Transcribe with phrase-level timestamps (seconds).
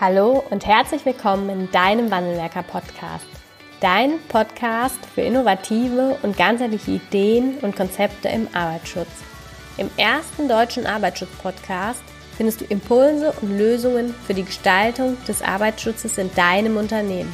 [0.00, 3.28] Hallo und herzlich willkommen in deinem Wandelwerker Podcast.
[3.80, 9.08] Dein Podcast für innovative und ganzheitliche Ideen und Konzepte im Arbeitsschutz.
[9.76, 12.02] Im ersten deutschen Arbeitsschutz-Podcast
[12.36, 17.32] findest du Impulse und Lösungen für die Gestaltung des Arbeitsschutzes in deinem Unternehmen.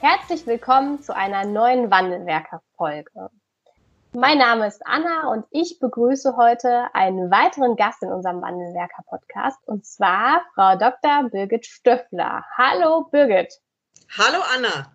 [0.00, 3.28] Herzlich willkommen zu einer neuen Wandelwerker-Folge.
[4.16, 9.84] Mein Name ist Anna und ich begrüße heute einen weiteren Gast in unserem Wandelwerker-Podcast und
[9.84, 11.30] zwar Frau Dr.
[11.30, 12.44] Birgit Stöffler.
[12.56, 13.60] Hallo Birgit.
[14.16, 14.92] Hallo Anna.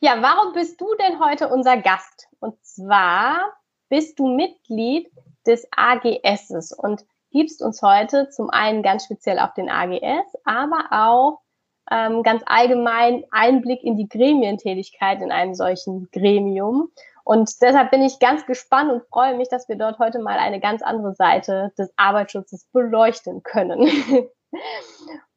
[0.00, 2.28] Ja, warum bist du denn heute unser Gast?
[2.40, 3.54] Und zwar
[3.88, 5.10] bist du Mitglied
[5.46, 11.40] des AGSs und gibst uns heute zum einen ganz speziell auf den AGS, aber auch
[11.90, 16.90] ähm, ganz allgemein Einblick in die Gremientätigkeit in einem solchen Gremium.
[17.28, 20.60] Und deshalb bin ich ganz gespannt und freue mich, dass wir dort heute mal eine
[20.60, 23.82] ganz andere Seite des Arbeitsschutzes beleuchten können.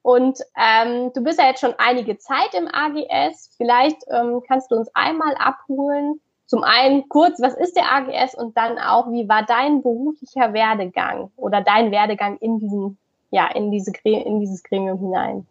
[0.02, 3.54] und ähm, du bist ja jetzt schon einige Zeit im AGS.
[3.58, 6.22] Vielleicht ähm, kannst du uns einmal abholen.
[6.46, 11.30] Zum einen kurz, was ist der AGS und dann auch, wie war dein beruflicher Werdegang
[11.36, 13.00] oder dein Werdegang in diesen,
[13.32, 15.46] ja, in diese, in dieses Gremium hinein?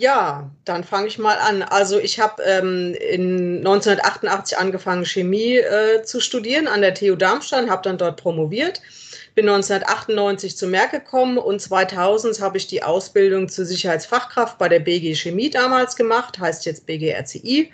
[0.00, 1.62] Ja, dann fange ich mal an.
[1.62, 7.68] Also ich habe ähm, in 1988 angefangen, Chemie äh, zu studieren an der TU Darmstadt,
[7.68, 8.80] habe dann dort promoviert,
[9.34, 14.80] bin 1998 zu Merck gekommen und 2000 habe ich die Ausbildung zur Sicherheitsfachkraft bei der
[14.80, 17.72] BG Chemie damals gemacht, heißt jetzt BG RCI.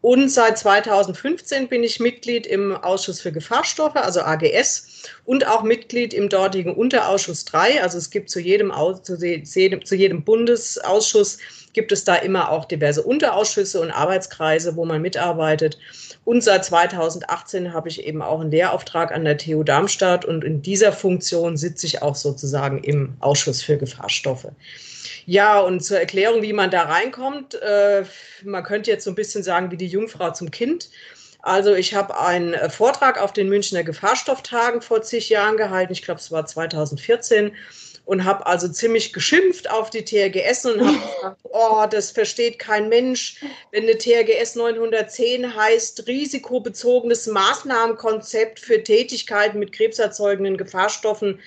[0.00, 4.86] Und seit 2015 bin ich Mitglied im Ausschuss für Gefahrstoffe, also AGS,
[5.24, 7.82] und auch Mitglied im dortigen Unterausschuss 3.
[7.82, 11.38] Also es gibt zu jedem, zu jedem, zu jedem Bundesausschuss
[11.72, 15.78] gibt es da immer auch diverse Unterausschüsse und Arbeitskreise, wo man mitarbeitet.
[16.28, 20.60] Und seit 2018 habe ich eben auch einen Lehrauftrag an der TU Darmstadt und in
[20.60, 24.48] dieser Funktion sitze ich auch sozusagen im Ausschuss für Gefahrstoffe.
[25.24, 28.04] Ja, und zur Erklärung, wie man da reinkommt, äh,
[28.44, 30.90] man könnte jetzt so ein bisschen sagen wie die Jungfrau zum Kind.
[31.40, 36.02] Also ich habe einen äh, Vortrag auf den Münchner Gefahrstofftagen vor zig Jahren gehalten, ich
[36.02, 37.52] glaube es war 2014
[38.08, 42.88] und habe also ziemlich geschimpft auf die TRGS und habe gesagt, oh, das versteht kein
[42.88, 51.38] Mensch, wenn eine TRGS 910 heißt risikobezogenes Maßnahmenkonzept für Tätigkeiten mit krebserzeugenden Gefahrstoffen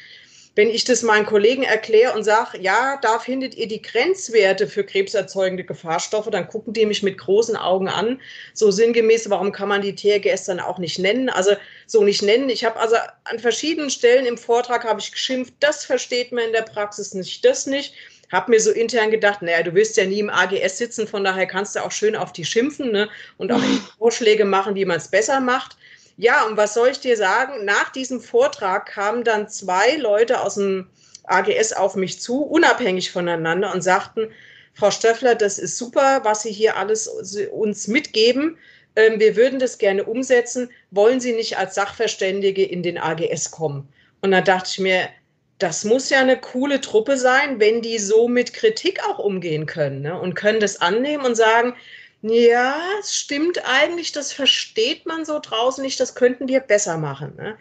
[0.55, 4.83] wenn ich das meinen Kollegen erkläre und sage, ja, da findet ihr die Grenzwerte für
[4.83, 8.19] krebserzeugende Gefahrstoffe, dann gucken die mich mit großen Augen an.
[8.53, 11.29] So sinngemäß, warum kann man die TRGS dann auch nicht nennen?
[11.29, 11.51] Also
[11.87, 12.49] so nicht nennen.
[12.49, 16.53] Ich habe also an verschiedenen Stellen im Vortrag habe ich geschimpft, das versteht man in
[16.53, 17.93] der Praxis nicht, das nicht.
[18.29, 21.45] Habe mir so intern gedacht, naja, du wirst ja nie im AGS sitzen, von daher
[21.45, 23.09] kannst du auch schön auf die schimpfen ne?
[23.37, 23.61] und auch
[23.97, 25.77] Vorschläge machen, wie man es besser macht.
[26.21, 27.65] Ja, und was soll ich dir sagen?
[27.65, 30.87] Nach diesem Vortrag kamen dann zwei Leute aus dem
[31.23, 34.27] AGS auf mich zu, unabhängig voneinander, und sagten,
[34.75, 37.07] Frau Stöffler, das ist super, was Sie hier alles
[37.51, 38.59] uns mitgeben.
[38.95, 40.69] Ähm, wir würden das gerne umsetzen.
[40.91, 43.91] Wollen Sie nicht als Sachverständige in den AGS kommen?
[44.21, 45.09] Und da dachte ich mir,
[45.57, 50.01] das muss ja eine coole Truppe sein, wenn die so mit Kritik auch umgehen können
[50.01, 50.19] ne?
[50.21, 51.73] und können das annehmen und sagen,
[52.21, 57.35] ja, es stimmt eigentlich, das versteht man so draußen nicht, das könnten wir besser machen.
[57.35, 57.57] Ne?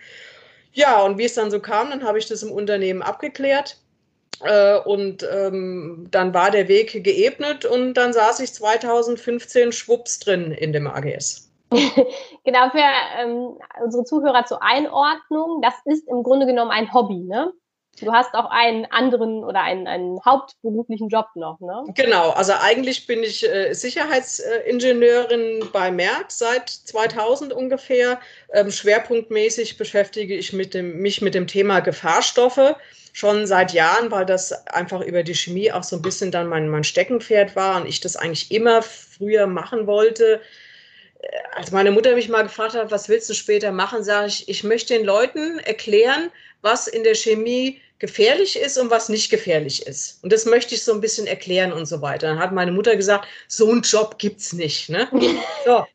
[0.72, 3.78] Ja, und wie es dann so kam, dann habe ich das im Unternehmen abgeklärt.
[4.42, 10.52] Äh, und ähm, dann war der Weg geebnet und dann saß ich 2015 schwupps drin
[10.52, 11.50] in dem AGS.
[12.44, 12.82] genau, für
[13.18, 17.52] ähm, unsere Zuhörer zur Einordnung, das ist im Grunde genommen ein Hobby, ne?
[17.98, 21.84] Du hast auch einen anderen oder einen, einen hauptberuflichen Job noch, ne?
[21.94, 28.18] Genau, also eigentlich bin ich äh, Sicherheitsingenieurin bei Merck seit 2000 ungefähr.
[28.52, 32.76] Ähm, schwerpunktmäßig beschäftige ich mit dem, mich mit dem Thema Gefahrstoffe
[33.12, 36.68] schon seit Jahren, weil das einfach über die Chemie auch so ein bisschen dann mein,
[36.68, 40.40] mein Steckenpferd war und ich das eigentlich immer früher machen wollte
[41.20, 44.48] äh, als meine Mutter mich mal gefragt hat, was willst du später machen, sage ich,
[44.48, 46.30] ich möchte den Leuten erklären,
[46.62, 50.18] was in der Chemie gefährlich ist und was nicht gefährlich ist.
[50.24, 52.28] Und das möchte ich so ein bisschen erklären und so weiter.
[52.28, 54.88] Dann hat meine Mutter gesagt, so einen Job gibt's nicht.
[54.88, 55.08] Ne?
[55.64, 55.86] So.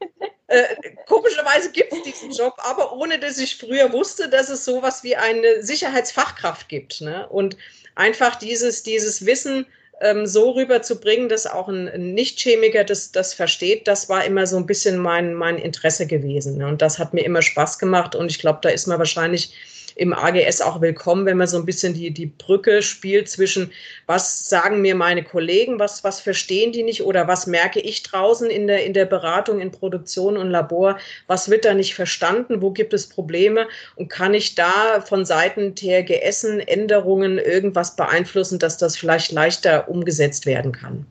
[0.48, 0.75] Äh,
[1.07, 5.16] komischerweise gibt es diesen Job, aber ohne dass ich früher wusste, dass es sowas wie
[5.16, 7.02] eine Sicherheitsfachkraft gibt.
[7.02, 7.28] Ne?
[7.30, 7.57] Und
[7.96, 9.66] einfach dieses, dieses Wissen
[10.02, 14.57] ähm, so rüberzubringen, dass auch ein, ein Nicht-Chemiker das, das versteht, das war immer so
[14.57, 16.57] ein bisschen mein, mein Interesse gewesen.
[16.57, 16.68] Ne?
[16.68, 19.54] Und das hat mir immer Spaß gemacht und ich glaube, da ist man wahrscheinlich
[19.95, 23.71] im AGS auch willkommen, wenn man so ein bisschen die, die Brücke spielt zwischen,
[24.06, 28.50] was sagen mir meine Kollegen, was, was verstehen die nicht oder was merke ich draußen
[28.50, 30.97] in der, in der Beratung, in Produktion und Labor,
[31.27, 35.75] was wird da nicht verstanden, wo gibt es Probleme und kann ich da von Seiten
[35.75, 41.06] TRGS Änderungen irgendwas beeinflussen, dass das vielleicht leichter umgesetzt werden kann?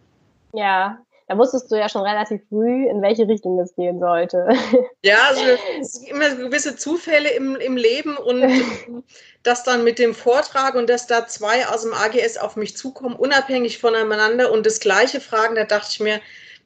[0.53, 4.49] Ja, da wusstest du ja schon relativ früh, in welche Richtung es gehen sollte.
[5.03, 5.43] Ja, also
[5.81, 8.43] es gibt immer gewisse Zufälle im, im Leben und
[9.43, 13.15] das dann mit dem Vortrag und dass da zwei aus dem AGS auf mich zukommen,
[13.15, 16.21] unabhängig voneinander und das gleiche fragen, da dachte ich mir,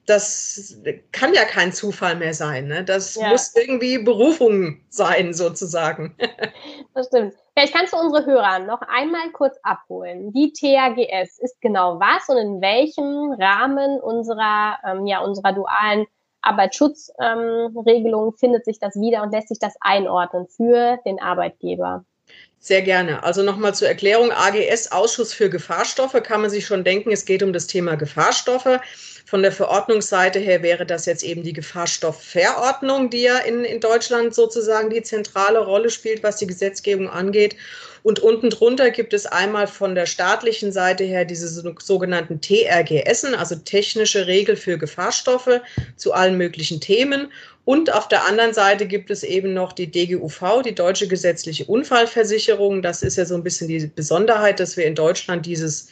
[0.08, 0.80] das
[1.12, 2.66] kann ja kein Zufall mehr sein.
[2.66, 2.82] Ne?
[2.82, 3.28] Das ja.
[3.28, 6.16] muss irgendwie Berufung sein, sozusagen.
[6.94, 7.34] Das stimmt.
[7.54, 10.32] Vielleicht kannst du unsere Hörer noch einmal kurz abholen.
[10.32, 16.06] Die THGS ist genau was und in welchem Rahmen unserer, ähm, ja, unserer dualen
[16.40, 22.04] Arbeitsschutzregelung ähm, findet sich das wieder und lässt sich das einordnen für den Arbeitgeber?
[22.58, 23.22] Sehr gerne.
[23.22, 27.42] Also nochmal zur Erklärung, AGS, Ausschuss für Gefahrstoffe, kann man sich schon denken, es geht
[27.44, 28.80] um das Thema Gefahrstoffe.
[29.28, 34.34] Von der Verordnungsseite her wäre das jetzt eben die Gefahrstoffverordnung, die ja in, in Deutschland
[34.34, 37.54] sozusagen die zentrale Rolle spielt, was die Gesetzgebung angeht.
[38.02, 43.56] Und unten drunter gibt es einmal von der staatlichen Seite her diese sogenannten TRGS, also
[43.56, 45.60] technische Regel für Gefahrstoffe
[45.96, 47.30] zu allen möglichen Themen.
[47.66, 52.80] Und auf der anderen Seite gibt es eben noch die DGUV, die Deutsche Gesetzliche Unfallversicherung.
[52.80, 55.88] Das ist ja so ein bisschen die Besonderheit, dass wir in Deutschland dieses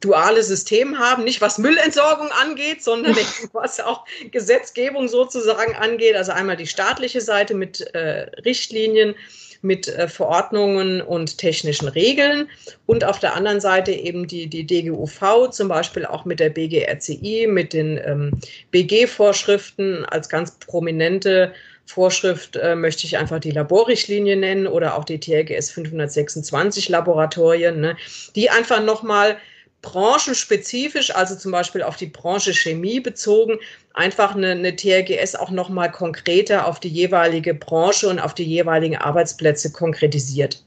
[0.00, 3.16] duale System haben, nicht was Müllentsorgung angeht, sondern
[3.52, 6.16] was auch Gesetzgebung sozusagen angeht.
[6.16, 9.14] Also einmal die staatliche Seite mit äh, Richtlinien,
[9.60, 12.48] mit äh, Verordnungen und technischen Regeln
[12.86, 17.48] und auf der anderen Seite eben die, die DGUV, zum Beispiel auch mit der BGRCI,
[17.48, 18.38] mit den ähm,
[18.70, 21.52] BG-Vorschriften als ganz prominente
[21.86, 27.96] Vorschrift äh, möchte ich einfach die Laborrichtlinie nennen oder auch die TRGS 526 Laboratorien, ne,
[28.36, 29.38] die einfach nochmal
[29.82, 33.58] branchenspezifisch, also zum Beispiel auf die Branche Chemie bezogen,
[33.94, 38.96] einfach eine, eine TRGS auch nochmal konkreter auf die jeweilige Branche und auf die jeweiligen
[38.96, 40.64] Arbeitsplätze konkretisiert.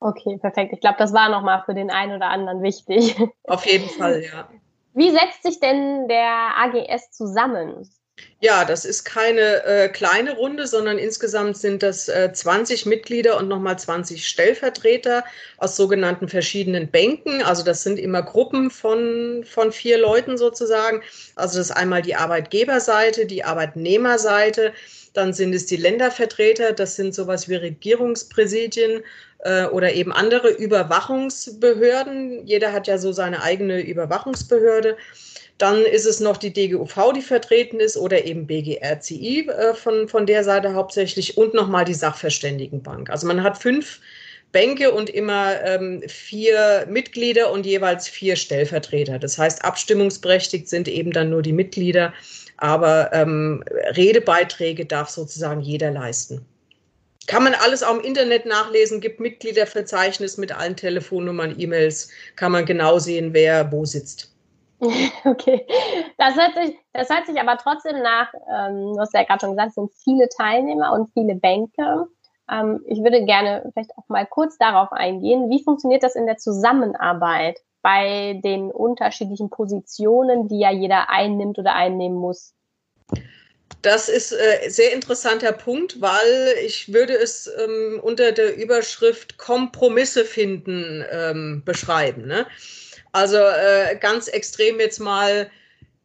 [0.00, 0.72] Okay, perfekt.
[0.72, 3.16] Ich glaube, das war nochmal für den einen oder anderen wichtig.
[3.44, 4.48] Auf jeden Fall, ja.
[4.92, 7.88] Wie setzt sich denn der AGS zusammen?
[8.44, 13.48] Ja, das ist keine äh, kleine Runde, sondern insgesamt sind das äh, 20 Mitglieder und
[13.48, 15.24] nochmal 20 Stellvertreter
[15.56, 17.42] aus sogenannten verschiedenen Bänken.
[17.42, 21.02] Also das sind immer Gruppen von, von vier Leuten sozusagen.
[21.36, 24.74] Also das ist einmal die Arbeitgeberseite, die Arbeitnehmerseite,
[25.14, 29.02] dann sind es die Ländervertreter, das sind sowas wie Regierungspräsidien
[29.38, 32.46] äh, oder eben andere Überwachungsbehörden.
[32.46, 34.98] Jeder hat ja so seine eigene Überwachungsbehörde.
[35.58, 40.26] Dann ist es noch die DGUV, die vertreten ist, oder eben BGRCI äh, von, von
[40.26, 43.08] der Seite hauptsächlich und nochmal die Sachverständigenbank.
[43.08, 44.00] Also man hat fünf
[44.50, 49.18] Bänke und immer ähm, vier Mitglieder und jeweils vier Stellvertreter.
[49.18, 52.12] Das heißt, abstimmungsberechtigt sind eben dann nur die Mitglieder,
[52.56, 53.64] aber ähm,
[53.96, 56.44] Redebeiträge darf sozusagen jeder leisten.
[57.26, 62.66] Kann man alles auch im Internet nachlesen, gibt Mitgliederverzeichnis mit allen Telefonnummern, E-Mails, kann man
[62.66, 64.33] genau sehen, wer wo sitzt.
[65.24, 65.66] Okay,
[66.18, 69.50] das hört sich, das hört sich aber trotzdem nach, ähm, du hast ja gerade schon
[69.50, 72.06] gesagt, es sind viele Teilnehmer und viele Bänke.
[72.50, 75.48] Ähm, ich würde gerne vielleicht auch mal kurz darauf eingehen.
[75.50, 81.74] Wie funktioniert das in der Zusammenarbeit bei den unterschiedlichen Positionen, die ja jeder einnimmt oder
[81.74, 82.54] einnehmen muss?
[83.82, 89.36] Das ist ein äh, sehr interessanter Punkt, weil ich würde es ähm, unter der Überschrift
[89.36, 92.26] Kompromisse finden ähm, beschreiben.
[92.26, 92.46] Ne?
[93.14, 95.48] Also äh, ganz extrem jetzt mal,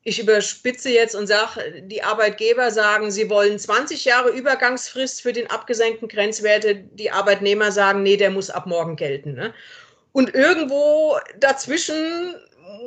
[0.04, 5.50] ich überspitze jetzt und sage, die Arbeitgeber sagen, sie wollen 20 Jahre Übergangsfrist für den
[5.50, 6.76] abgesenkten Grenzwerte.
[6.76, 9.34] Die Arbeitnehmer sagen, nee, der muss ab morgen gelten.
[9.34, 9.56] Ne?
[10.12, 12.36] Und irgendwo dazwischen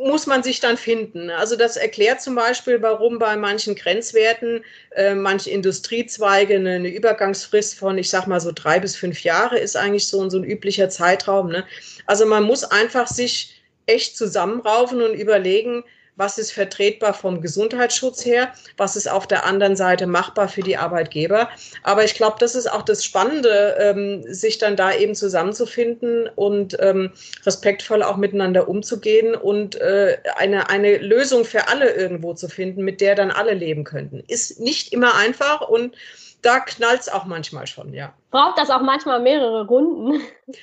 [0.05, 1.29] muss man sich dann finden.
[1.29, 4.65] Also das erklärt zum Beispiel, warum bei manchen Grenzwerten
[4.95, 9.59] äh, manche Industriezweige eine, eine, Übergangsfrist von, ich sag mal so drei bis fünf Jahre
[9.59, 11.49] ist eigentlich so, so ein üblicher Zeitraum.
[11.49, 11.65] Ne?
[12.07, 13.62] Also man muss einfach sich
[13.93, 15.85] echt zusammenraufen und überlegen,
[16.17, 20.77] was ist vertretbar vom Gesundheitsschutz her, was ist auf der anderen Seite machbar für die
[20.77, 21.49] Arbeitgeber.
[21.83, 26.77] Aber ich glaube, das ist auch das Spannende, ähm, sich dann da eben zusammenzufinden und
[26.81, 27.13] ähm,
[27.47, 33.01] respektvoll auch miteinander umzugehen und äh, eine, eine Lösung für alle irgendwo zu finden, mit
[33.01, 34.23] der dann alle leben könnten.
[34.29, 35.97] Ist nicht immer einfach und
[36.43, 38.13] da knallt es auch manchmal schon, ja.
[38.33, 40.21] Braucht das auch manchmal mehrere Runden?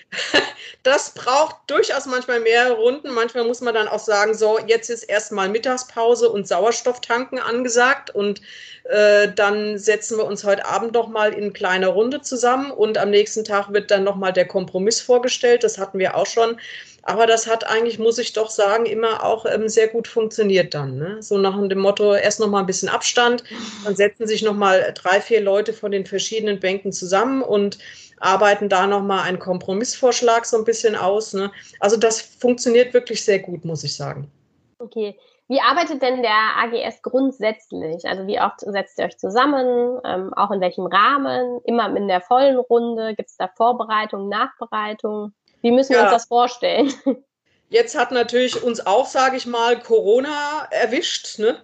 [0.83, 3.11] Das braucht durchaus manchmal mehrere Runden.
[3.11, 8.41] Manchmal muss man dann auch sagen, so, jetzt ist erstmal Mittagspause und Sauerstofftanken angesagt und
[8.85, 13.09] äh, dann setzen wir uns heute Abend noch mal in kleiner Runde zusammen und am
[13.09, 15.65] nächsten Tag wird dann noch mal der Kompromiss vorgestellt.
[15.65, 16.57] Das hatten wir auch schon.
[17.03, 20.97] Aber das hat eigentlich, muss ich doch sagen, immer auch ähm, sehr gut funktioniert dann.
[20.97, 21.21] Ne?
[21.21, 23.43] So nach dem Motto, erst noch mal ein bisschen Abstand,
[23.83, 27.77] dann setzen sich noch mal drei, vier Leute von den verschiedenen Bänken zusammen und
[28.19, 31.33] arbeiten da noch mal einen Kompromissvorschlag so ein bisschen aus.
[31.33, 31.51] Ne?
[31.79, 34.31] Also das funktioniert wirklich sehr gut, muss ich sagen.
[34.79, 35.17] Okay.
[35.47, 38.05] Wie arbeitet denn der AGS grundsätzlich?
[38.05, 39.99] Also wie oft setzt ihr euch zusammen?
[40.05, 41.59] Ähm, auch in welchem Rahmen?
[41.63, 43.15] Immer in der vollen Runde?
[43.15, 45.33] Gibt es da Vorbereitung, Nachbereitung?
[45.61, 46.03] Wie müssen wir ja.
[46.03, 46.93] uns das vorstellen?
[47.69, 51.37] Jetzt hat natürlich uns auch, sage ich mal, Corona erwischt.
[51.37, 51.57] Ne?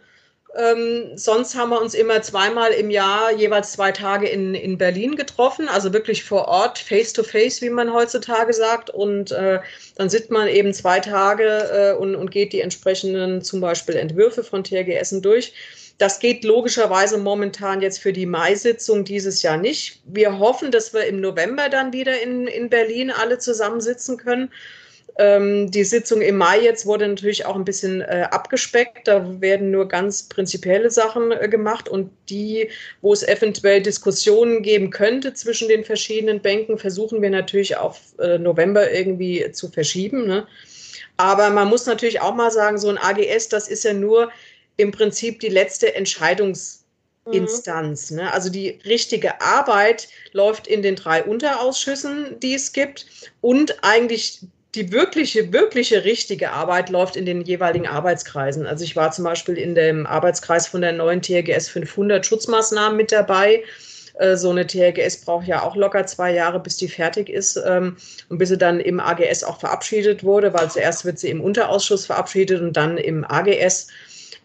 [0.55, 5.15] Ähm, sonst haben wir uns immer zweimal im Jahr jeweils zwei Tage in, in Berlin
[5.15, 8.89] getroffen, also wirklich vor Ort, face to face, wie man heutzutage sagt.
[8.89, 9.59] Und äh,
[9.95, 11.47] dann sitzt man eben zwei Tage
[11.95, 15.53] äh, und, und geht die entsprechenden zum Beispiel Entwürfe von TRGS durch.
[15.97, 20.01] Das geht logischerweise momentan jetzt für die Mai-Sitzung dieses Jahr nicht.
[20.05, 24.51] Wir hoffen, dass wir im November dann wieder in, in Berlin alle zusammensitzen können.
[25.17, 29.07] Ähm, die Sitzung im Mai jetzt wurde natürlich auch ein bisschen äh, abgespeckt.
[29.07, 32.69] Da werden nur ganz prinzipielle Sachen äh, gemacht und die,
[33.01, 38.37] wo es eventuell Diskussionen geben könnte zwischen den verschiedenen Bänken, versuchen wir natürlich auf äh,
[38.37, 40.27] November irgendwie zu verschieben.
[40.27, 40.45] Ne?
[41.15, 44.31] Aber man muss natürlich auch mal sagen, so ein AGS, das ist ja nur
[44.77, 48.11] im Prinzip die letzte Entscheidungsinstanz.
[48.11, 48.17] Mhm.
[48.17, 48.33] Ne?
[48.33, 53.05] Also die richtige Arbeit läuft in den drei Unterausschüssen, die es gibt.
[53.41, 54.41] Und eigentlich
[54.75, 58.67] die wirkliche, wirkliche richtige Arbeit läuft in den jeweiligen Arbeitskreisen.
[58.67, 63.11] Also ich war zum Beispiel in dem Arbeitskreis von der neuen TRGS 500 Schutzmaßnahmen mit
[63.11, 63.63] dabei.
[64.19, 67.97] Äh, so eine TRGS braucht ja auch locker zwei Jahre, bis die fertig ist ähm,
[68.29, 72.05] und bis sie dann im AGS auch verabschiedet wurde, weil zuerst wird sie im Unterausschuss
[72.05, 73.87] verabschiedet und dann im AGS.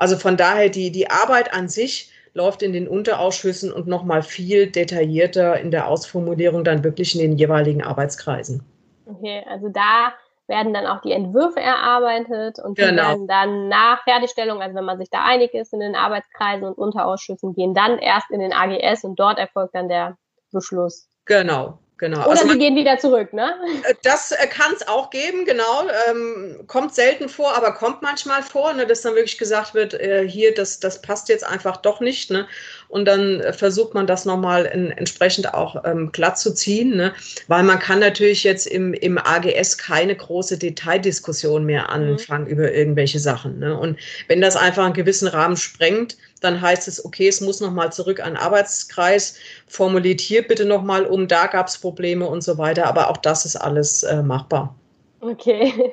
[0.00, 4.66] Also von daher, die, die Arbeit an sich läuft in den Unterausschüssen und nochmal viel
[4.66, 8.62] detaillierter in der Ausformulierung dann wirklich in den jeweiligen Arbeitskreisen.
[9.04, 10.14] Okay, also da
[10.46, 13.02] werden dann auch die Entwürfe erarbeitet und die genau.
[13.02, 16.78] werden dann nach Fertigstellung, also wenn man sich da einig ist in den Arbeitskreisen und
[16.78, 20.16] Unterausschüssen, gehen dann erst in den AGS und dort erfolgt dann der
[20.50, 21.10] Beschluss.
[21.26, 22.20] Genau, Genau.
[22.20, 23.54] Oder also man, die gehen wieder zurück, ne?
[23.86, 25.86] Äh, das äh, kann es auch geben, genau.
[26.08, 30.26] Ähm, kommt selten vor, aber kommt manchmal vor, ne, dass dann wirklich gesagt wird, äh,
[30.26, 32.30] hier, das, das passt jetzt einfach doch nicht.
[32.30, 32.46] Ne?
[32.88, 37.12] Und dann äh, versucht man das nochmal in, entsprechend auch ähm, glatt zu ziehen, ne?
[37.48, 41.90] weil man kann natürlich jetzt im, im AGS keine große Detaildiskussion mehr mhm.
[41.90, 42.50] anfangen mhm.
[42.50, 43.58] über irgendwelche Sachen.
[43.58, 43.78] Ne?
[43.78, 47.92] Und wenn das einfach einen gewissen Rahmen sprengt, dann heißt es, okay, es muss nochmal
[47.92, 52.58] zurück an den Arbeitskreis, formuliert hier bitte nochmal um, da gab es Probleme und so
[52.58, 52.86] weiter.
[52.86, 54.74] Aber auch das ist alles äh, machbar.
[55.20, 55.92] Okay.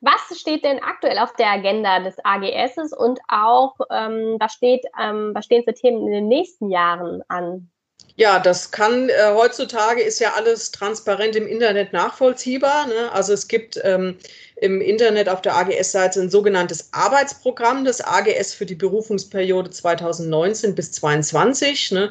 [0.00, 5.30] Was steht denn aktuell auf der Agenda des AGS und auch ähm, was, steht, ähm,
[5.34, 7.70] was stehen für Themen in den nächsten Jahren an?
[8.18, 12.86] Ja, das kann, äh, heutzutage ist ja alles transparent im Internet nachvollziehbar.
[12.86, 13.12] Ne?
[13.12, 14.16] Also es gibt ähm,
[14.56, 20.92] im Internet auf der AGS-Seite ein sogenanntes Arbeitsprogramm des AGS für die Berufungsperiode 2019 bis
[20.92, 21.92] 2022.
[21.92, 22.10] Ne?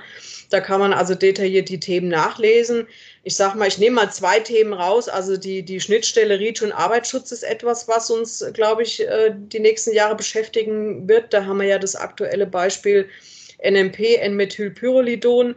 [0.52, 2.88] Da kann man also detailliert die Themen nachlesen.
[3.24, 5.10] Ich sage mal, ich nehme mal zwei Themen raus.
[5.10, 9.60] Also die, die Schnittstelle REACH und Arbeitsschutz ist etwas, was uns, glaube ich, äh, die
[9.60, 11.34] nächsten Jahre beschäftigen wird.
[11.34, 13.10] Da haben wir ja das aktuelle Beispiel
[13.64, 15.56] NMP, N-Methylpyrrolidon.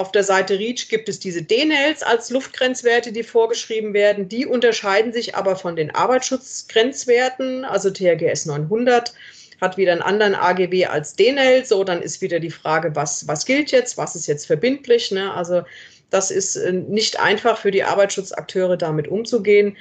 [0.00, 4.30] Auf der Seite REACH gibt es diese DNLs als Luftgrenzwerte, die vorgeschrieben werden.
[4.30, 9.12] Die unterscheiden sich aber von den Arbeitsschutzgrenzwerten, also THGS 900
[9.60, 11.66] hat wieder einen anderen AGW als DNL.
[11.66, 15.10] So, dann ist wieder die Frage, was, was gilt jetzt, was ist jetzt verbindlich.
[15.10, 15.34] Ne?
[15.34, 15.64] Also
[16.08, 19.76] das ist äh, nicht einfach für die Arbeitsschutzakteure damit umzugehen.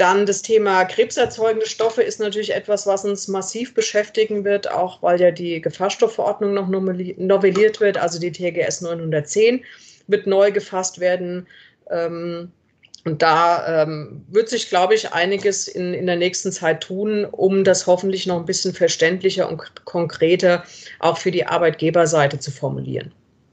[0.00, 5.20] Dann das Thema krebserzeugende Stoffe ist natürlich etwas, was uns massiv beschäftigen wird, auch weil
[5.20, 7.98] ja die Gefahrstoffverordnung noch novelliert wird.
[7.98, 9.62] Also die TGS 910
[10.06, 11.46] wird neu gefasst werden.
[11.90, 12.50] Ähm,
[13.04, 17.62] und da ähm, wird sich, glaube ich, einiges in, in der nächsten Zeit tun, um
[17.62, 20.64] das hoffentlich noch ein bisschen verständlicher und konkreter
[21.00, 23.12] auch für die Arbeitgeberseite zu formulieren.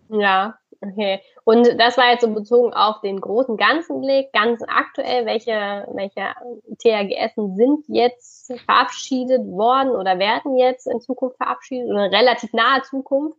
[0.09, 1.21] Ja, Okay.
[1.43, 6.33] Und das war jetzt so bezogen auf den großen ganzen Blick, ganz aktuell, welche, welche
[6.77, 13.37] THGS sind jetzt verabschiedet worden oder werden jetzt in Zukunft verabschiedet oder relativ nahe Zukunft?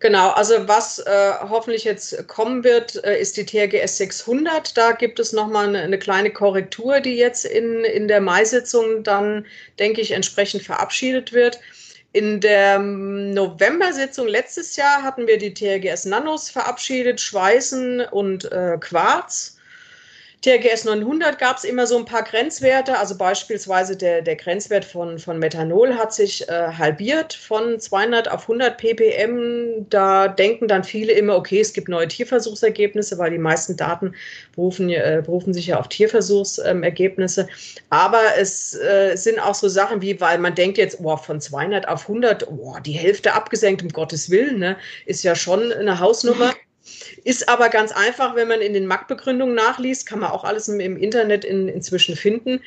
[0.00, 4.76] Genau, also was äh, hoffentlich jetzt kommen wird, äh, ist die THGS 600.
[4.76, 9.46] Da gibt es nochmal eine, eine kleine Korrektur, die jetzt in, in der Mai-Sitzung dann,
[9.78, 11.60] denke ich, entsprechend verabschiedet wird.
[12.12, 19.59] In der November-Sitzung letztes Jahr hatten wir die TRGS Nanos verabschiedet, Schweißen und äh, Quarz.
[20.42, 25.18] TRGS 900 gab es immer so ein paar Grenzwerte, also beispielsweise der, der Grenzwert von,
[25.18, 29.86] von Methanol hat sich äh, halbiert von 200 auf 100 ppm.
[29.90, 34.14] Da denken dann viele immer, okay, es gibt neue Tierversuchsergebnisse, weil die meisten Daten
[34.54, 37.46] berufen, äh, berufen sich ja auf Tierversuchsergebnisse.
[37.90, 41.86] Aber es äh, sind auch so Sachen wie, weil man denkt jetzt, oh, von 200
[41.86, 46.54] auf 100, oh, die Hälfte abgesenkt, um Gottes Willen, ne, ist ja schon eine Hausnummer.
[47.24, 50.96] Ist aber ganz einfach, wenn man in den Marktbegründungen nachliest, kann man auch alles im,
[50.96, 52.62] Internet in, inzwischen finden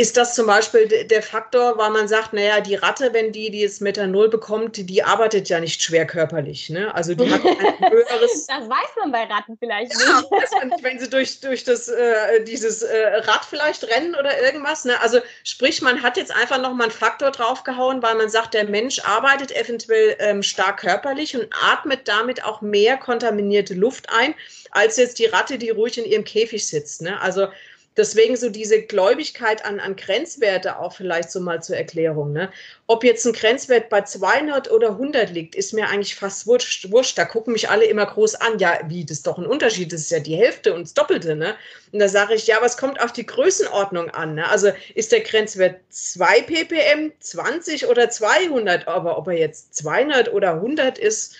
[0.00, 3.64] ist das zum Beispiel der Faktor, weil man sagt, naja, die Ratte, wenn die, die
[3.64, 6.70] das Methanol bekommt, die, die arbeitet ja nicht schwer körperlich.
[6.70, 6.94] Ne?
[6.94, 8.46] Also die hat ein höheres.
[8.46, 10.06] Das weiß man bei Ratten vielleicht nicht.
[10.06, 14.14] Ja, weiß man nicht, wenn sie durch, durch das, äh, dieses äh, Rad vielleicht rennen
[14.14, 14.86] oder irgendwas.
[14.86, 14.98] Ne?
[15.02, 19.00] Also sprich, man hat jetzt einfach nochmal einen Faktor draufgehauen, weil man sagt, der Mensch
[19.00, 24.34] arbeitet eventuell ähm, stark körperlich und atmet damit auch mehr kontaminierte Luft ein,
[24.70, 27.02] als jetzt die Ratte, die ruhig in ihrem Käfig sitzt.
[27.02, 27.20] Ne?
[27.20, 27.48] Also
[28.00, 32.32] Deswegen so diese Gläubigkeit an, an Grenzwerte auch vielleicht so mal zur Erklärung.
[32.32, 32.50] Ne?
[32.86, 36.90] Ob jetzt ein Grenzwert bei 200 oder 100 liegt, ist mir eigentlich fast wurscht.
[36.90, 37.18] wurscht.
[37.18, 38.58] Da gucken mich alle immer groß an.
[38.58, 39.92] Ja, wie, das ist doch ein Unterschied.
[39.92, 41.36] Das ist ja die Hälfte und das Doppelte.
[41.36, 41.56] Ne?
[41.92, 44.36] Und da sage ich, ja, es kommt auf die Größenordnung an.
[44.36, 44.48] Ne?
[44.48, 48.88] Also ist der Grenzwert 2 ppm, 20 oder 200?
[48.88, 51.36] Aber ob er jetzt 200 oder 100 ist,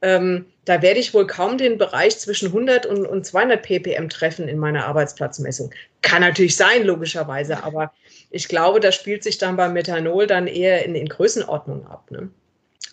[0.00, 4.48] ähm, da werde ich wohl kaum den Bereich zwischen 100 und, und 200 ppm treffen
[4.48, 5.70] in meiner Arbeitsplatzmessung.
[6.02, 7.92] Kann natürlich sein, logischerweise, aber
[8.30, 12.10] ich glaube, das spielt sich dann beim Methanol dann eher in, in Größenordnung ab.
[12.10, 12.30] Ne?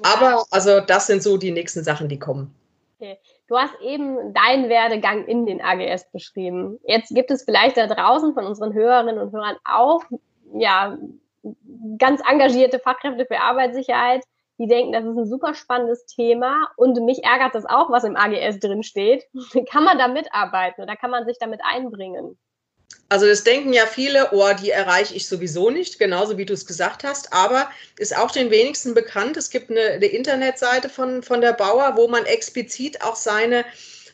[0.03, 2.53] Aber also das sind so die nächsten Sachen, die kommen.
[2.99, 3.17] Okay.
[3.47, 6.79] Du hast eben deinen Werdegang in den AGS beschrieben.
[6.83, 10.03] Jetzt gibt es vielleicht da draußen von unseren Hörerinnen und Hörern auch
[10.53, 10.97] ja,
[11.97, 14.23] ganz engagierte Fachkräfte für Arbeitssicherheit,
[14.57, 18.15] die denken, das ist ein super spannendes Thema und mich ärgert das auch, was im
[18.15, 19.25] AGS drin steht.
[19.69, 22.37] kann man da mitarbeiten oder kann man sich damit einbringen?
[23.07, 26.65] Also das denken ja viele, oh, die erreiche ich sowieso nicht, genauso wie du es
[26.65, 29.37] gesagt hast, aber ist auch den wenigsten bekannt.
[29.37, 33.63] Es gibt eine, eine Internetseite von, von der Bauer, wo man explizit auch seine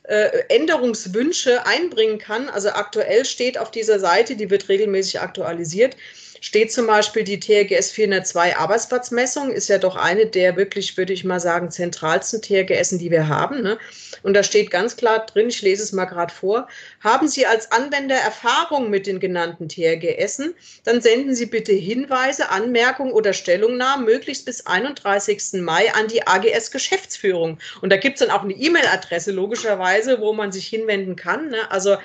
[0.03, 2.49] äh, Änderungswünsche einbringen kann.
[2.49, 5.95] Also aktuell steht auf dieser Seite, die wird regelmäßig aktualisiert,
[6.41, 11.23] steht zum Beispiel die TRGS 402 Arbeitsplatzmessung, ist ja doch eine der wirklich, würde ich
[11.23, 13.61] mal sagen, zentralsten TRGSen, die wir haben.
[13.61, 13.77] Ne?
[14.23, 16.67] Und da steht ganz klar drin, ich lese es mal gerade vor,
[16.99, 23.13] haben Sie als Anwender Erfahrung mit den genannten TRGSen, dann senden Sie bitte Hinweise, Anmerkungen
[23.13, 25.61] oder Stellungnahmen möglichst bis 31.
[25.61, 27.59] Mai an die AGS Geschäftsführung.
[27.81, 31.49] Und da gibt es dann auch eine E-Mail-Adresse, logischerweise, wo man sich hinwenden kann.
[31.49, 31.69] Ne?
[31.69, 31.97] Also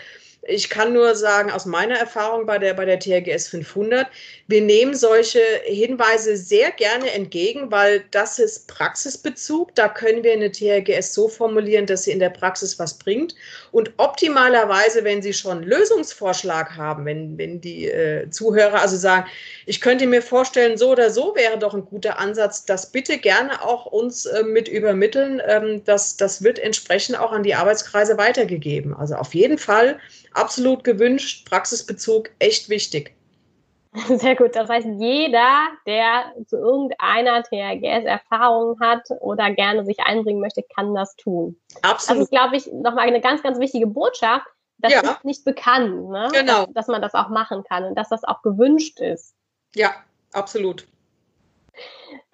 [0.48, 4.06] ich kann nur sagen, aus meiner Erfahrung bei der, bei der THGS 500,
[4.48, 9.74] wir nehmen solche Hinweise sehr gerne entgegen, weil das ist Praxisbezug.
[9.74, 13.35] Da können wir eine THGS so formulieren, dass sie in der Praxis was bringt.
[13.72, 19.26] Und optimalerweise, wenn Sie schon Lösungsvorschlag haben, wenn, wenn die äh, Zuhörer also sagen,
[19.66, 23.62] ich könnte mir vorstellen, so oder so wäre doch ein guter Ansatz, das bitte gerne
[23.62, 25.42] auch uns äh, mit übermitteln.
[25.46, 28.94] Ähm, das, das wird entsprechend auch an die Arbeitskreise weitergegeben.
[28.94, 29.98] Also auf jeden Fall
[30.37, 33.16] absolut gewünscht, Praxisbezug echt wichtig.
[34.09, 34.55] Sehr gut.
[34.55, 40.94] Das heißt, jeder, der zu irgendeiner THGS Erfahrung hat oder gerne sich einbringen möchte, kann
[40.94, 41.59] das tun.
[41.83, 42.20] Absolut.
[42.20, 44.46] Das ist, glaube ich, nochmal eine ganz, ganz wichtige Botschaft.
[44.79, 45.01] Das ja.
[45.01, 46.29] ist nicht bekannt, ne?
[46.33, 46.66] genau.
[46.66, 49.35] dass, dass man das auch machen kann und dass das auch gewünscht ist.
[49.75, 49.94] Ja,
[50.33, 50.87] absolut.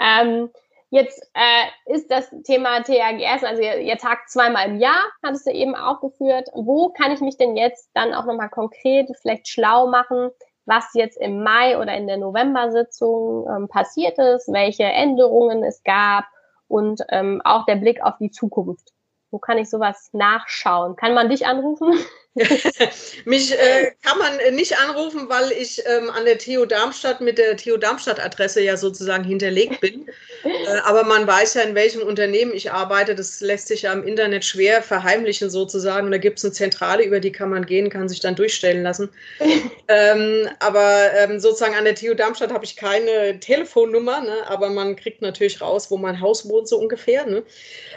[0.01, 0.51] Ähm,
[0.92, 5.50] Jetzt äh, ist das Thema THGS, also ihr, ihr tagt zweimal im Jahr, hattest du
[5.50, 6.50] eben auch geführt.
[6.52, 10.28] Wo kann ich mich denn jetzt dann auch nochmal konkret vielleicht schlau machen,
[10.66, 16.26] was jetzt im Mai oder in der November-Sitzung ähm, passiert ist, welche Änderungen es gab
[16.68, 18.92] und ähm, auch der Blick auf die Zukunft.
[19.31, 20.96] Wo kann ich sowas nachschauen?
[20.96, 21.94] Kann man dich anrufen?
[23.27, 27.59] Mich äh, kann man nicht anrufen, weil ich ähm, an der TU Darmstadt mit der
[27.59, 30.09] TU Darmstadt-Adresse ja sozusagen hinterlegt bin.
[30.45, 33.14] äh, aber man weiß ja, in welchem Unternehmen ich arbeite.
[33.14, 36.11] Das lässt sich ja im Internet schwer verheimlichen sozusagen.
[36.11, 39.11] da gibt es eine Zentrale, über die kann man gehen, kann sich dann durchstellen lassen.
[39.88, 44.37] ähm, aber ähm, sozusagen an der TU Darmstadt habe ich keine Telefonnummer, ne?
[44.47, 47.27] aber man kriegt natürlich raus, wo mein Haus wohnt, so ungefähr.
[47.27, 47.42] Ne?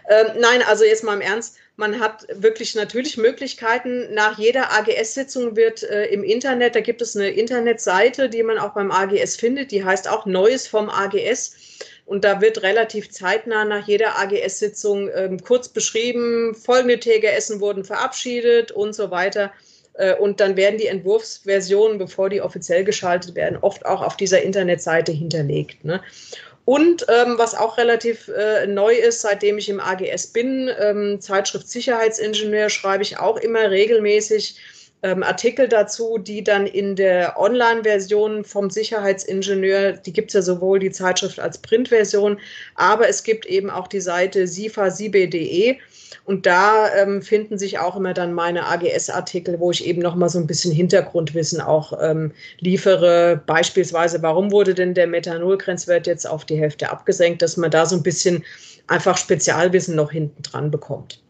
[0.10, 4.14] Ähm, nein, also jetzt mal im Ernst man hat wirklich natürlich Möglichkeiten.
[4.14, 8.74] Nach jeder AGS-Sitzung wird äh, im Internet, da gibt es eine Internetseite, die man auch
[8.74, 11.56] beim AGS findet, die heißt auch Neues vom AGS.
[12.06, 18.72] Und da wird relativ zeitnah nach jeder AGS-Sitzung ähm, kurz beschrieben, folgende TGSen wurden verabschiedet
[18.72, 19.52] und so weiter.
[19.96, 24.42] Äh, und dann werden die Entwurfsversionen, bevor die offiziell geschaltet werden, oft auch auf dieser
[24.42, 25.84] Internetseite hinterlegt.
[25.84, 26.02] Ne?
[26.66, 31.70] Und ähm, was auch relativ äh, neu ist, seitdem ich im AGS bin, ähm, Zeitschrift
[31.70, 34.60] Sicherheitsingenieur, schreibe ich auch immer regelmäßig
[35.04, 40.80] ähm, Artikel dazu, die dann in der Online-Version vom Sicherheitsingenieur, die gibt es ja sowohl
[40.80, 42.40] die Zeitschrift als Printversion,
[42.74, 45.78] aber es gibt eben auch die Seite sifasibe.de
[46.24, 50.40] und da ähm, finden sich auch immer dann meine AGS-Artikel, wo ich eben nochmal so
[50.40, 53.42] ein bisschen Hintergrundwissen auch ähm, liefere.
[53.46, 57.96] Beispielsweise, warum wurde denn der Methanolgrenzwert jetzt auf die Hälfte abgesenkt, dass man da so
[57.96, 58.44] ein bisschen
[58.88, 61.25] einfach Spezialwissen noch hinten dran bekommt.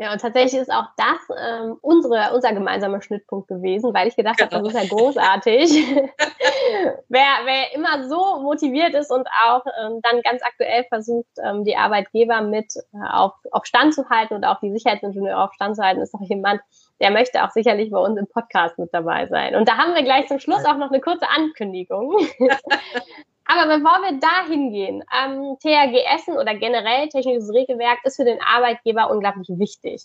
[0.00, 4.38] Ja, und tatsächlich ist auch das ähm, unsere, unser gemeinsamer Schnittpunkt gewesen, weil ich gedacht
[4.38, 4.50] genau.
[4.50, 5.70] habe, das ist ja großartig.
[7.10, 11.76] wer, wer immer so motiviert ist und auch ähm, dann ganz aktuell versucht, ähm, die
[11.76, 15.82] Arbeitgeber mit äh, auf, auf Stand zu halten und auch die Sicherheitsingenieure auf Stand zu
[15.82, 16.62] halten, ist doch jemand,
[17.02, 19.54] der möchte auch sicherlich bei uns im Podcast mit dabei sein.
[19.54, 22.16] Und da haben wir gleich zum Schluss auch noch eine kurze Ankündigung.
[23.46, 28.38] Aber bevor wir da hingehen, ähm, THG Essen oder generell technisches Regelwerk ist für den
[28.40, 30.04] Arbeitgeber unglaublich wichtig.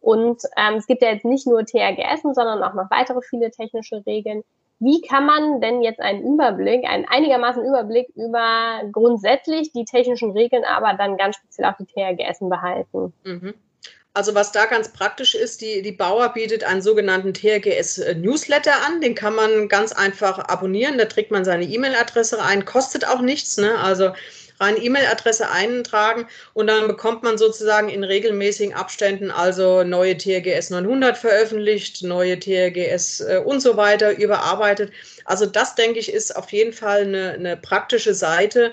[0.00, 3.50] Und ähm, es gibt ja jetzt nicht nur THG Essen, sondern auch noch weitere viele
[3.50, 4.42] technische Regeln.
[4.80, 10.64] Wie kann man denn jetzt einen Überblick, einen einigermaßen Überblick über grundsätzlich die technischen Regeln,
[10.64, 13.12] aber dann ganz speziell auch die THG Essen behalten?
[13.24, 13.54] Mhm.
[14.18, 19.00] Also was da ganz praktisch ist, die, die Bauer bietet einen sogenannten TRGS-Newsletter an.
[19.00, 20.98] Den kann man ganz einfach abonnieren.
[20.98, 23.58] Da trägt man seine E-Mail-Adresse ein, kostet auch nichts.
[23.58, 23.78] Ne?
[23.78, 24.10] Also
[24.58, 31.16] rein E-Mail-Adresse eintragen und dann bekommt man sozusagen in regelmäßigen Abständen also neue TRGS 900
[31.16, 34.90] veröffentlicht, neue TRGS äh, und so weiter überarbeitet.
[35.26, 38.72] Also das, denke ich, ist auf jeden Fall eine, eine praktische Seite,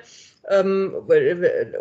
[0.50, 0.96] ähm,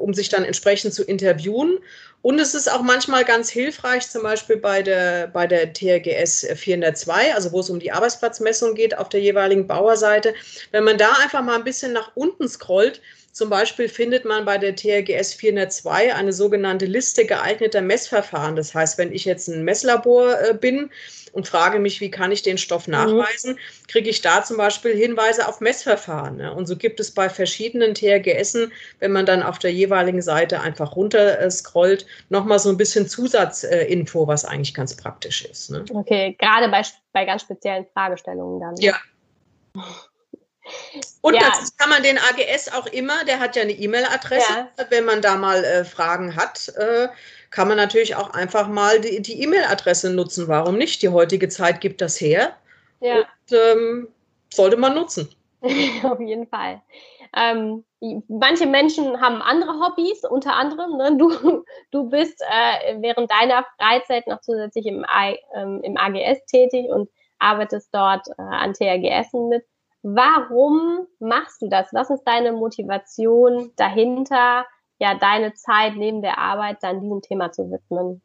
[0.01, 1.79] um sich dann entsprechend zu interviewen.
[2.25, 7.35] Und es ist auch manchmal ganz hilfreich, zum Beispiel bei der, bei der TRGS 402,
[7.35, 10.33] also wo es um die Arbeitsplatzmessung geht auf der jeweiligen Bauerseite,
[10.71, 13.03] wenn man da einfach mal ein bisschen nach unten scrollt,
[13.35, 18.55] zum Beispiel findet man bei der TRGS 402 eine sogenannte Liste geeigneter Messverfahren.
[18.55, 20.89] Das heißt, wenn ich jetzt ein Messlabor äh, bin
[21.33, 22.93] und frage mich, wie kann ich den Stoff mhm.
[22.93, 26.37] nachweisen, kriege ich da zum Beispiel Hinweise auf Messverfahren.
[26.37, 26.55] Ne?
[26.55, 28.71] Und so gibt es bei verschiedenen TRGSen,
[29.01, 33.09] wenn man dann auf der jeweiligen Seite einfach runter äh, scrollt, nochmal so ein bisschen
[33.09, 35.73] Zusatzinfo, was eigentlich ganz praktisch ist.
[35.73, 35.85] Ne?
[35.93, 38.77] Okay, gerade bei, bei ganz speziellen Fragestellungen dann.
[38.77, 38.95] Ja.
[41.21, 41.43] Und ja.
[41.49, 44.53] das kann man den AGS auch immer, der hat ja eine E-Mail-Adresse.
[44.79, 44.87] Ja.
[44.91, 47.09] Wenn man da mal äh, Fragen hat, äh,
[47.51, 50.49] kann man natürlich auch einfach mal die E-Mail-Adresse nutzen.
[50.49, 51.03] Warum nicht?
[51.03, 52.57] Die heutige Zeit gibt das her.
[53.01, 53.19] Ja.
[53.19, 54.09] Und, ähm,
[54.53, 55.29] sollte man nutzen.
[56.03, 56.81] Auf jeden Fall.
[57.37, 57.85] Ähm,
[58.29, 60.97] manche Menschen haben andere Hobbys, unter anderem.
[60.97, 61.17] Ne?
[61.17, 66.89] Du, du bist äh, während deiner Freizeit noch zusätzlich im, I, ähm, im AGS tätig
[66.89, 69.65] und arbeitest dort äh, an TRGS mit.
[70.07, 71.89] Warum machst du das?
[71.93, 74.67] Was ist deine Motivation dahinter,
[74.99, 78.21] ja, deine Zeit neben der Arbeit dann diesem Thema zu widmen?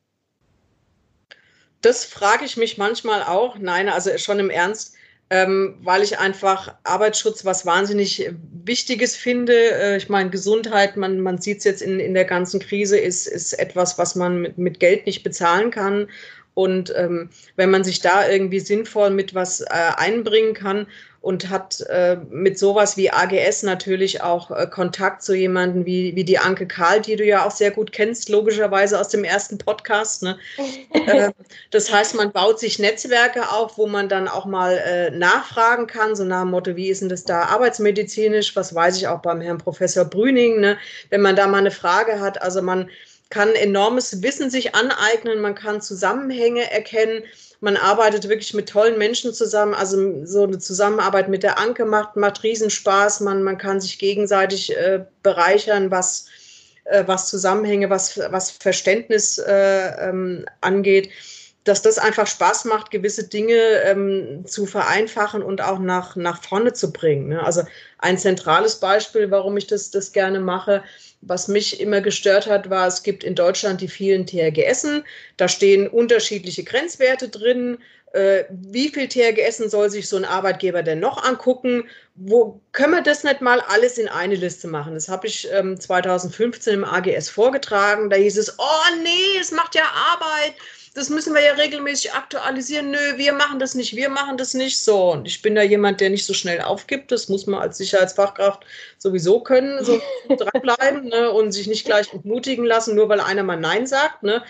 [1.81, 3.57] Das frage ich mich manchmal auch.
[3.57, 4.95] Nein, also schon im Ernst,
[5.29, 8.29] ähm, weil ich einfach Arbeitsschutz was wahnsinnig
[8.65, 9.53] Wichtiges finde.
[9.53, 13.25] Äh, ich meine, Gesundheit, man, man sieht es jetzt in, in der ganzen Krise, ist,
[13.25, 16.09] ist etwas, was man mit, mit Geld nicht bezahlen kann.
[16.55, 20.87] Und ähm, wenn man sich da irgendwie sinnvoll mit was äh, einbringen kann
[21.21, 26.23] und hat äh, mit sowas wie AGS natürlich auch äh, Kontakt zu jemanden wie, wie
[26.23, 30.23] die Anke Karl, die du ja auch sehr gut kennst, logischerweise aus dem ersten Podcast.
[30.23, 30.37] Ne?
[30.93, 31.31] äh,
[31.71, 36.15] das heißt, man baut sich Netzwerke auf, wo man dann auch mal äh, nachfragen kann,
[36.15, 38.55] so nach dem Motto, wie ist denn das da arbeitsmedizinisch?
[38.55, 40.77] Was weiß ich auch beim Herrn Professor Brüning, ne?
[41.09, 42.41] wenn man da mal eine Frage hat.
[42.41, 42.89] Also man
[43.29, 47.23] kann enormes Wissen sich aneignen, man kann Zusammenhänge erkennen
[47.61, 49.73] man arbeitet wirklich mit tollen Menschen zusammen.
[49.73, 53.19] Also so eine Zusammenarbeit mit der Anke macht, macht Riesenspaß.
[53.21, 56.27] Man, man kann sich gegenseitig äh, bereichern, was,
[56.85, 61.09] äh, was Zusammenhänge, was, was Verständnis äh, ähm, angeht.
[61.65, 66.71] Dass das einfach Spaß macht, gewisse Dinge ähm, zu vereinfachen und auch nach, nach vorne
[66.71, 67.27] zu bringen.
[67.27, 67.43] Ne?
[67.43, 67.63] Also
[67.97, 70.81] ein zentrales Beispiel, warum ich das, das gerne mache,
[71.21, 75.03] was mich immer gestört hat, war, es gibt in Deutschland die vielen THGSen.
[75.37, 77.77] Da stehen unterschiedliche Grenzwerte drin.
[78.13, 81.83] Äh, wie viel THGSen soll sich so ein Arbeitgeber denn noch angucken?
[82.15, 84.93] Wo können wir das nicht mal alles in eine Liste machen?
[84.93, 88.09] Das habe ich ähm, 2015 im AGS vorgetragen.
[88.09, 90.55] Da hieß es, oh nee, es macht ja Arbeit
[90.93, 92.91] das müssen wir ja regelmäßig aktualisieren.
[92.91, 94.83] Nö, wir machen das nicht, wir machen das nicht.
[94.83, 97.11] So, und ich bin da jemand, der nicht so schnell aufgibt.
[97.11, 98.65] Das muss man als Sicherheitsfachkraft
[98.97, 100.01] sowieso können, so
[100.37, 104.23] dranbleiben ne, und sich nicht gleich entmutigen lassen, nur weil einer mal Nein sagt.
[104.23, 104.43] Ne.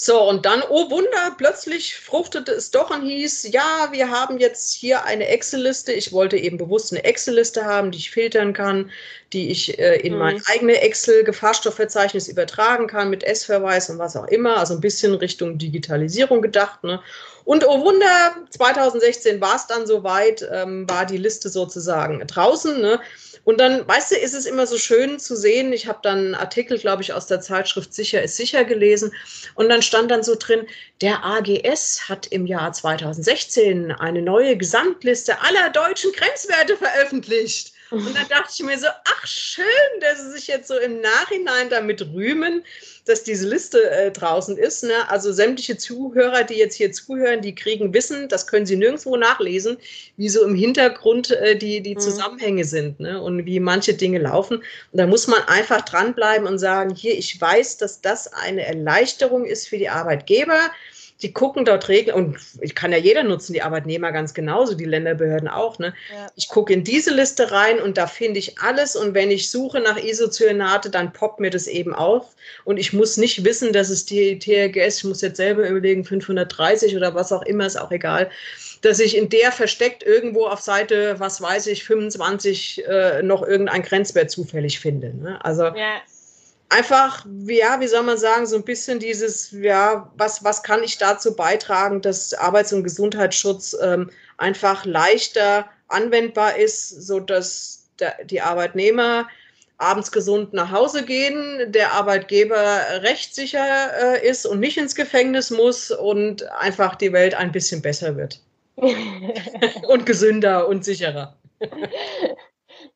[0.00, 4.72] So, und dann, oh Wunder, plötzlich fruchtete es doch und hieß, ja, wir haben jetzt
[4.72, 5.92] hier eine Excel-Liste.
[5.92, 8.92] Ich wollte eben bewusst eine Excel-Liste haben, die ich filtern kann,
[9.32, 10.18] die ich äh, in mhm.
[10.20, 14.58] mein eigenes Excel-Gefahrstoffverzeichnis übertragen kann mit S-Verweis und was auch immer.
[14.58, 16.84] Also ein bisschen Richtung Digitalisierung gedacht.
[16.84, 17.00] Ne?
[17.44, 22.80] Und oh Wunder, 2016 war es dann soweit, ähm, war die Liste sozusagen draußen.
[22.80, 23.00] Ne?
[23.48, 25.72] Und dann, weißt du, ist es immer so schön zu sehen.
[25.72, 29.10] Ich habe dann einen Artikel, glaube ich, aus der Zeitschrift Sicher ist sicher gelesen.
[29.54, 30.66] Und dann stand dann so drin,
[31.00, 37.72] der AGS hat im Jahr 2016 eine neue Gesamtliste aller deutschen Grenzwerte veröffentlicht.
[37.90, 39.64] Und dann dachte ich mir so, ach schön,
[40.00, 42.62] dass sie sich jetzt so im Nachhinein damit rühmen,
[43.06, 44.84] dass diese Liste äh, draußen ist.
[44.84, 45.08] Ne?
[45.08, 49.78] Also sämtliche Zuhörer, die jetzt hier zuhören, die kriegen Wissen, das können sie nirgendwo nachlesen,
[50.16, 52.00] wie so im Hintergrund äh, die, die mhm.
[52.00, 53.20] Zusammenhänge sind ne?
[53.20, 54.58] und wie manche Dinge laufen.
[54.58, 59.46] Und da muss man einfach dranbleiben und sagen, hier, ich weiß, dass das eine Erleichterung
[59.46, 60.70] ist für die Arbeitgeber
[61.22, 64.84] die gucken dort Regeln und ich kann ja jeder nutzen, die Arbeitnehmer ganz genauso, die
[64.84, 65.78] Länderbehörden auch.
[65.78, 65.92] Ne?
[66.12, 66.28] Ja.
[66.36, 69.80] Ich gucke in diese Liste rein und da finde ich alles und wenn ich suche
[69.80, 74.04] nach Isocyanate, dann poppt mir das eben auf und ich muss nicht wissen, dass es
[74.04, 78.30] die TRGS, ich muss jetzt selber überlegen, 530 oder was auch immer, ist auch egal,
[78.82, 83.82] dass ich in der versteckt irgendwo auf Seite, was weiß ich, 25 äh, noch irgendein
[83.82, 85.12] Grenzwert zufällig finde.
[85.14, 85.44] Ne?
[85.44, 86.00] Also ja
[86.68, 90.98] einfach, ja, wie soll man sagen, so ein bisschen dieses, ja, was, was kann ich
[90.98, 98.40] dazu beitragen, dass Arbeits- und Gesundheitsschutz ähm, einfach leichter anwendbar ist, so dass der, die
[98.40, 99.28] Arbeitnehmer
[99.78, 105.90] abends gesund nach Hause gehen, der Arbeitgeber rechtssicher äh, ist und nicht ins Gefängnis muss
[105.90, 108.40] und einfach die Welt ein bisschen besser wird.
[108.76, 111.36] und gesünder und sicherer.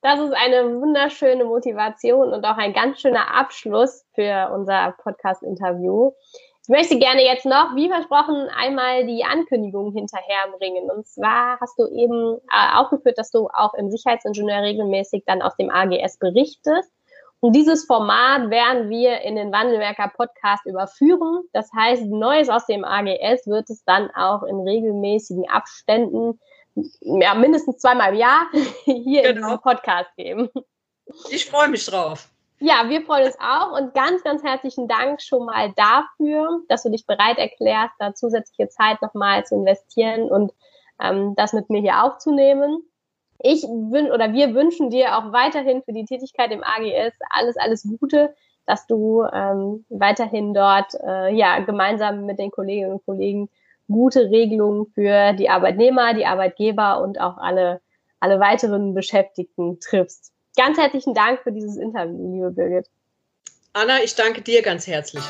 [0.02, 6.10] Das ist eine wunderschöne Motivation und auch ein ganz schöner Abschluss für unser Podcast-Interview.
[6.64, 10.90] Ich möchte gerne jetzt noch, wie versprochen, einmal die Ankündigung hinterherbringen.
[10.90, 15.54] Und zwar hast du eben äh, aufgeführt, dass du auch im Sicherheitsingenieur regelmäßig dann aus
[15.54, 16.92] dem AGS berichtest.
[17.38, 21.44] Und dieses Format werden wir in den Wandelwerker Podcast überführen.
[21.52, 26.40] Das heißt, Neues aus dem AGS wird es dann auch in regelmäßigen Abständen
[26.74, 28.46] ja, mindestens zweimal im Jahr
[28.84, 29.30] hier genau.
[29.30, 30.48] in diesem Podcast geben.
[31.30, 32.28] Ich freue mich drauf.
[32.64, 36.90] Ja, wir freuen uns auch und ganz, ganz herzlichen Dank schon mal dafür, dass du
[36.90, 40.52] dich bereit erklärst, da zusätzliche Zeit nochmal zu investieren und
[41.00, 42.82] ähm, das mit mir hier aufzunehmen.
[43.40, 47.82] Ich wün oder wir wünschen dir auch weiterhin für die Tätigkeit im AGS alles, alles
[47.82, 48.32] Gute,
[48.66, 53.48] dass du ähm, weiterhin dort äh, ja gemeinsam mit den Kolleginnen und Kollegen
[53.88, 57.80] gute Regelungen für die Arbeitnehmer, die Arbeitgeber und auch alle,
[58.20, 60.32] alle weiteren Beschäftigten triffst.
[60.56, 62.88] Ganz herzlichen Dank für dieses Interview, liebe Birgit.
[63.72, 65.24] Anna, ich danke dir ganz herzlich.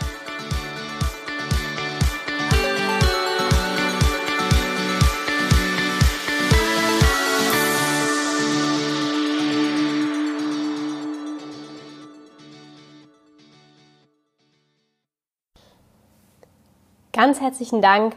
[17.12, 18.16] Ganz herzlichen Dank